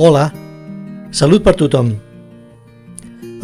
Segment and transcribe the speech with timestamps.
[0.00, 0.30] Hola,
[1.12, 1.90] salut per tothom.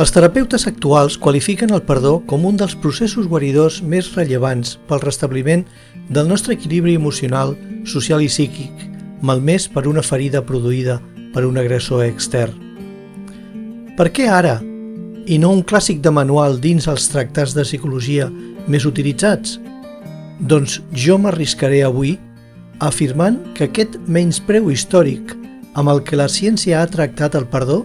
[0.00, 5.66] Els terapeutes actuals qualifiquen el perdó com un dels processos guaridors més rellevants pel restabliment
[6.08, 7.53] del nostre equilibri emocional,
[7.84, 8.72] social i psíquic,
[9.21, 10.96] malmès per una ferida produïda
[11.36, 12.57] per un agressor extern.
[14.00, 14.57] Per què ara,
[15.29, 18.32] i no un clàssic de manual dins els tractats de psicologia
[18.64, 19.58] més utilitzats?
[20.41, 22.16] Doncs jo m'arriscaré avui
[22.80, 25.43] afirmant que aquest menyspreu històric
[25.76, 27.82] amb el que la ciència ha tractat el perdó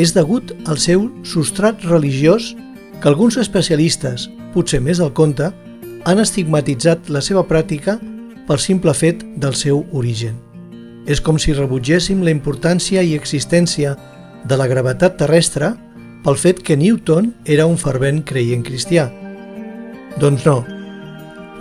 [0.00, 2.54] és degut al seu substrat religiós
[3.02, 5.50] que alguns especialistes, potser més del compte,
[6.08, 7.98] han estigmatitzat la seva pràctica
[8.48, 10.38] pel simple fet del seu origen.
[11.06, 13.94] És com si rebutgéssim la importància i existència
[14.48, 15.74] de la gravetat terrestre
[16.24, 19.08] pel fet que Newton era un fervent creient cristià.
[20.22, 20.62] Doncs no.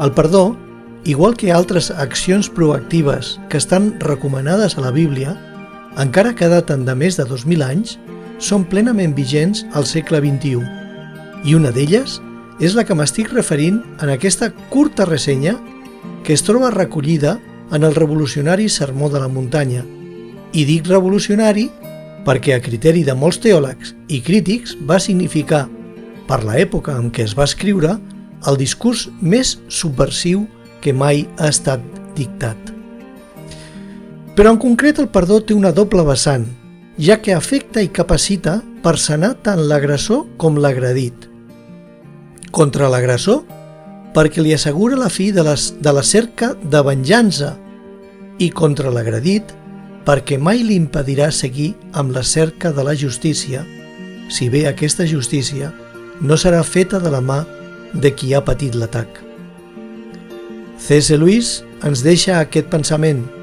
[0.02, 0.55] El perdó,
[1.05, 5.35] igual que altres accions proactives que estan recomanades a la Bíblia,
[5.97, 7.97] encara que daten de més de 2.000 anys,
[8.41, 10.61] són plenament vigents al segle XXI,
[11.45, 12.19] i una d'elles
[12.61, 15.55] és la que m'estic referint en aquesta curta ressenya
[16.25, 17.39] que es troba recollida
[17.72, 19.83] en el revolucionari Sermó de la Muntanya.
[20.53, 21.69] I dic revolucionari
[22.25, 25.67] perquè a criteri de molts teòlegs i crítics va significar,
[26.27, 27.97] per l'època en què es va escriure,
[28.47, 30.45] el discurs més subversiu
[30.81, 31.83] que mai ha estat
[32.17, 32.57] dictat.
[34.35, 36.49] Però en concret el perdó té una doble vessant–
[37.01, 41.27] ja que afecta i capacita per sanar tant l'agressor com l'agredit.
[42.51, 43.41] Contra l'agressor,
[44.13, 47.55] perquè li assegura la fi de, les, de la cerca de venjança
[48.39, 49.55] i contra l'agredit,
[50.05, 53.63] perquè mai li impedirà seguir amb la cerca de la justícia,
[54.29, 55.71] si bé aquesta justícia
[56.21, 57.41] no serà feta de la mà
[57.93, 59.30] de qui ha patit l'atac.
[60.81, 61.13] C.S.
[61.17, 63.28] Lewis ens deixa aquest pensament–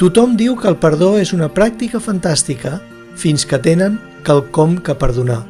[0.00, 2.78] Tothom diu que el perdó és una pràctica fantàstica
[3.20, 5.42] fins que tenen quelcom que perdonar.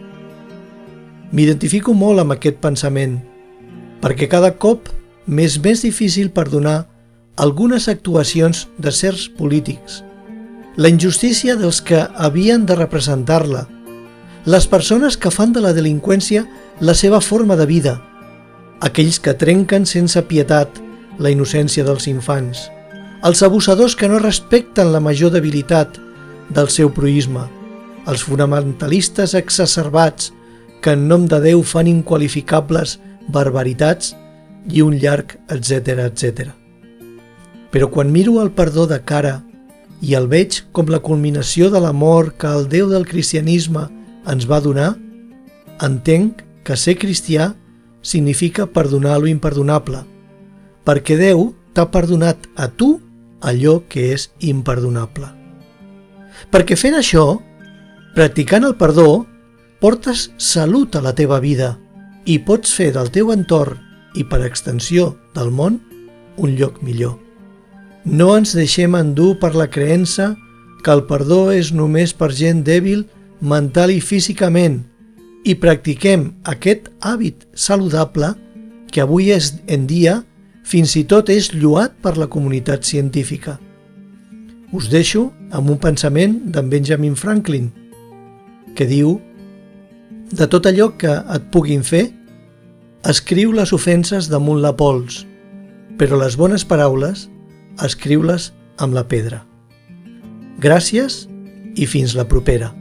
[1.31, 3.21] M'identifico molt amb aquest pensament,
[4.03, 4.91] perquè cada cop
[5.31, 6.89] m'és més difícil perdonar
[7.39, 10.03] algunes actuacions de certs polítics,
[10.75, 13.69] la injustícia dels que havien de representar-la,
[14.51, 16.43] les persones que fan de la delinqüència
[16.81, 18.01] la seva forma de vida,
[18.81, 20.81] aquells que trenquen sense pietat
[21.21, 22.69] la innocència dels infants,
[23.23, 25.99] els abusadors que no respecten la major debilitat
[26.51, 27.45] del seu proisme,
[28.09, 30.33] els fonamentalistes exacerbats
[30.81, 32.97] que en nom de Déu fan inqualificables
[33.29, 34.15] barbaritats
[34.73, 36.49] i un llarg etc etc.
[37.71, 39.43] Però quan miro el perdó de cara
[40.01, 43.87] i el veig com la culminació de l'amor que el Déu del cristianisme
[44.31, 44.95] ens va donar,
[45.85, 47.53] entenc que ser cristià
[48.03, 50.05] significa perdonar lo imperdonable,
[50.85, 52.99] perquè Déu t'ha perdonat a tu
[53.41, 55.29] allò que és imperdonable.
[56.51, 57.41] Perquè fent això,
[58.17, 59.27] practicant el perdó,
[59.81, 61.77] portes salut a la teva vida
[62.25, 63.81] i pots fer del teu entorn
[64.17, 65.79] i per extensió del món
[66.37, 67.19] un lloc millor.
[68.05, 70.35] No ens deixem endur per la creença
[70.85, 73.05] que el perdó és només per gent dèbil
[73.41, 74.81] mental i físicament
[75.45, 78.35] i practiquem aquest hàbit saludable
[78.93, 80.21] que avui és en dia
[80.67, 83.59] fins i tot és lluat per la comunitat científica.
[84.73, 87.71] Us deixo amb un pensament d'en Benjamin Franklin,
[88.77, 89.17] que diu
[90.31, 92.07] de tot allò que et puguin fer,
[93.03, 95.25] escriu les ofenses damunt la pols,
[95.99, 97.27] però les bones paraules,
[97.83, 99.43] escriu-les amb la pedra.
[100.61, 101.25] Gràcies
[101.75, 102.80] i fins la propera.